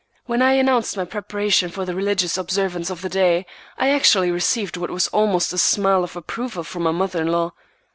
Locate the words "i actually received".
3.77-4.75